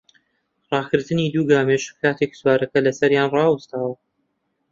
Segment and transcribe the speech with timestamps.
[0.71, 3.93] ڕاکردنی دوو گامێش کاتێک سوارەکە لەسەریان ڕاوەستاوە